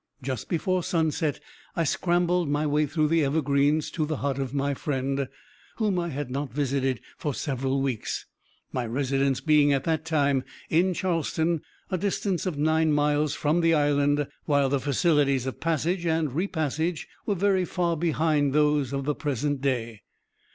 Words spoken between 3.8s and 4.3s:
to the